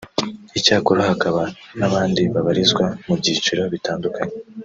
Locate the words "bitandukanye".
3.73-4.35